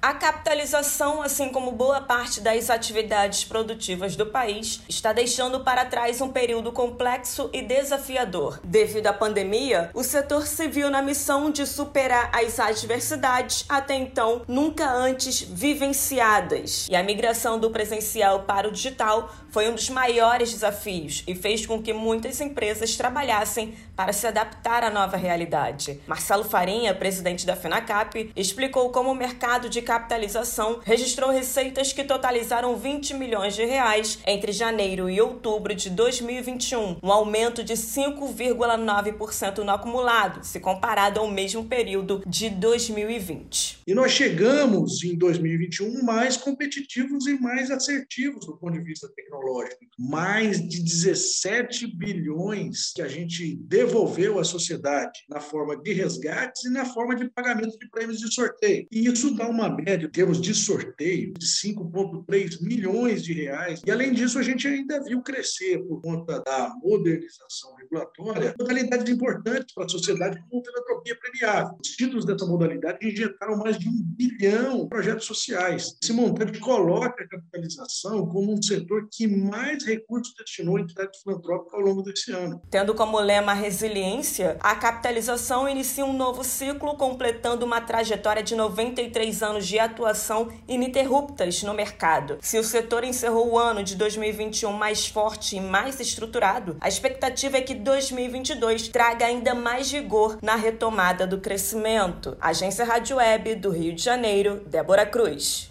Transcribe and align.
A 0.00 0.14
capitalização, 0.14 1.20
assim 1.20 1.48
como 1.48 1.72
boa 1.72 2.00
parte 2.00 2.40
das 2.40 2.70
atividades 2.70 3.42
produtivas 3.42 4.14
do 4.14 4.26
país, 4.26 4.80
está 4.88 5.12
deixando 5.12 5.64
para 5.64 5.84
trás 5.84 6.20
um 6.20 6.28
período 6.28 6.70
complexo 6.70 7.50
e 7.52 7.62
desafiador. 7.62 8.60
Devido 8.62 9.08
à 9.08 9.12
pandemia, 9.12 9.90
o 9.92 10.04
setor 10.04 10.46
se 10.46 10.68
viu 10.68 10.88
na 10.88 11.02
missão 11.02 11.50
de 11.50 11.66
superar 11.66 12.30
as 12.32 12.60
adversidades 12.60 13.64
até 13.68 13.96
então 13.96 14.42
nunca 14.46 14.88
antes 14.88 15.40
vivenciadas. 15.42 16.86
E 16.88 16.94
a 16.94 17.02
migração 17.02 17.58
do 17.58 17.68
presencial 17.68 18.44
para 18.44 18.68
o 18.68 18.72
digital 18.72 19.28
foi 19.50 19.68
um 19.68 19.74
dos 19.74 19.90
maiores 19.90 20.52
desafios 20.52 21.24
e 21.26 21.34
fez 21.34 21.66
com 21.66 21.82
que 21.82 21.92
muitas 21.92 22.40
empresas 22.40 22.94
trabalhassem 22.96 23.74
para 23.96 24.12
se 24.12 24.28
adaptar 24.28 24.84
à 24.84 24.90
nova 24.90 25.16
realidade. 25.16 26.00
Marcelo 26.06 26.44
Farinha, 26.44 26.94
presidente 26.94 27.44
da 27.44 27.56
FENACAP, 27.56 28.30
explicou 28.36 28.90
como 28.90 29.10
o 29.10 29.14
mercado 29.14 29.68
de 29.68 29.87
capitalização 29.88 30.80
registrou 30.84 31.30
receitas 31.30 31.94
que 31.94 32.04
totalizaram 32.04 32.76
20 32.76 33.14
milhões 33.14 33.54
de 33.54 33.64
reais 33.64 34.18
entre 34.26 34.52
janeiro 34.52 35.08
e 35.08 35.18
outubro 35.18 35.74
de 35.74 35.88
2021, 35.88 36.98
um 37.02 37.10
aumento 37.10 37.64
de 37.64 37.72
5,9% 37.72 39.64
no 39.64 39.70
acumulado, 39.70 40.44
se 40.44 40.60
comparado 40.60 41.20
ao 41.20 41.30
mesmo 41.30 41.64
período 41.64 42.22
de 42.26 42.50
2020. 42.50 43.78
E 43.86 43.94
nós 43.94 44.12
chegamos 44.12 45.02
em 45.02 45.16
2021 45.16 46.02
mais 46.02 46.36
competitivos 46.36 47.26
e 47.26 47.40
mais 47.40 47.70
assertivos 47.70 48.44
do 48.44 48.58
ponto 48.58 48.74
de 48.74 48.84
vista 48.84 49.08
tecnológico. 49.16 49.86
Mais 49.98 50.60
de 50.68 50.82
17 50.82 51.86
bilhões 51.96 52.92
que 52.94 53.00
a 53.00 53.08
gente 53.08 53.56
devolveu 53.62 54.38
à 54.38 54.44
sociedade 54.44 55.24
na 55.30 55.40
forma 55.40 55.74
de 55.78 55.94
resgates 55.94 56.66
e 56.66 56.70
na 56.70 56.84
forma 56.84 57.16
de 57.16 57.30
pagamento 57.30 57.78
de 57.78 57.88
prêmios 57.88 58.18
de 58.18 58.30
sorteio. 58.34 58.86
E 58.92 59.06
isso 59.06 59.34
dá 59.34 59.48
uma 59.48 59.77
média, 59.82 60.06
em 60.06 60.10
termos 60.10 60.40
de 60.40 60.54
sorteio, 60.54 61.32
de 61.38 61.46
5,3 61.46 62.60
milhões 62.60 63.22
de 63.22 63.32
reais. 63.32 63.80
E, 63.86 63.90
além 63.90 64.12
disso, 64.12 64.38
a 64.38 64.42
gente 64.42 64.66
ainda 64.66 65.02
viu 65.02 65.22
crescer, 65.22 65.78
por 65.86 66.00
conta 66.00 66.40
da 66.40 66.74
modernização 66.82 67.74
regulatória, 67.76 68.54
modalidades 68.58 69.12
importantes 69.12 69.74
para 69.74 69.84
a 69.84 69.88
sociedade, 69.88 70.42
como 70.48 70.64
filantropia 70.64 71.16
premiável. 71.16 71.76
Os 71.82 71.90
títulos 71.90 72.24
dessa 72.24 72.46
modalidade 72.46 72.98
injetaram 73.06 73.56
mais 73.56 73.78
de 73.78 73.88
um 73.88 73.98
bilhão 74.02 74.84
em 74.84 74.88
projetos 74.88 75.26
sociais. 75.26 75.96
Esse 76.02 76.12
montante 76.12 76.58
coloca 76.58 77.22
a 77.22 77.28
capitalização 77.28 78.26
como 78.26 78.52
um 78.52 78.62
setor 78.62 79.08
que 79.10 79.26
mais 79.26 79.84
recursos 79.84 80.34
destinou 80.36 80.76
à 80.76 80.80
entidade 80.80 81.18
filantrópica 81.22 81.76
ao 81.76 81.82
longo 81.82 82.02
desse 82.02 82.32
ano. 82.32 82.60
Tendo 82.70 82.94
como 82.94 83.18
lema 83.20 83.52
a 83.52 83.54
resiliência, 83.54 84.56
a 84.60 84.74
capitalização 84.74 85.68
inicia 85.68 86.04
um 86.04 86.16
novo 86.16 86.42
ciclo, 86.42 86.96
completando 86.96 87.64
uma 87.64 87.80
trajetória 87.80 88.42
de 88.42 88.54
93 88.54 89.42
anos 89.42 89.67
de 89.68 89.78
atuação 89.78 90.48
ininterruptas 90.66 91.62
no 91.62 91.74
mercado. 91.74 92.38
Se 92.40 92.58
o 92.58 92.64
setor 92.64 93.04
encerrou 93.04 93.52
o 93.52 93.58
ano 93.58 93.84
de 93.84 93.94
2021 93.94 94.72
mais 94.72 95.06
forte 95.06 95.56
e 95.56 95.60
mais 95.60 96.00
estruturado, 96.00 96.76
a 96.80 96.88
expectativa 96.88 97.58
é 97.58 97.60
que 97.60 97.74
2022 97.74 98.88
traga 98.88 99.26
ainda 99.26 99.54
mais 99.54 99.90
vigor 99.90 100.38
na 100.42 100.56
retomada 100.56 101.26
do 101.26 101.38
crescimento. 101.38 102.36
Agência 102.40 102.84
Rádio 102.84 103.16
Web 103.16 103.56
do 103.56 103.70
Rio 103.70 103.94
de 103.94 104.02
Janeiro, 104.02 104.62
Débora 104.66 105.06
Cruz. 105.06 105.70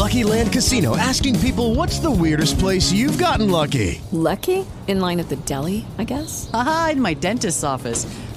Lucky 0.00 0.24
Land 0.24 0.52
Casino 0.52 0.96
asking 0.96 1.38
people 1.40 1.74
what's 1.74 1.98
the 1.98 2.10
weirdest 2.10 2.58
place 2.58 2.90
you've 2.90 3.18
gotten 3.18 3.50
lucky? 3.50 4.00
Lucky? 4.12 4.64
In 4.88 4.98
line 4.98 5.20
at 5.20 5.28
the 5.28 5.36
deli, 5.36 5.84
I 5.98 6.04
guess? 6.04 6.48
Aha, 6.54 6.90
in 6.92 7.00
my 7.02 7.14
dentist's 7.14 7.62
office. 7.62 8.06